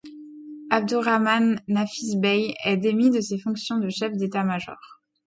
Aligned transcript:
Abdurrahman 0.71 1.61
Nafiz 1.67 2.15
Bey 2.23 2.55
est 2.65 2.77
démis 2.77 3.11
de 3.11 3.21
ses 3.21 3.37
fonctions 3.37 3.77
de 3.77 3.89
chef 3.89 4.17
d'état 4.17 4.43
major. 4.43 4.79